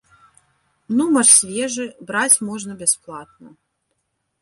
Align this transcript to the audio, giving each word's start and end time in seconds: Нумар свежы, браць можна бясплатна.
Нумар 1.01 1.27
свежы, 1.35 1.85
браць 2.09 2.41
можна 2.51 2.73
бясплатна. 2.83 3.49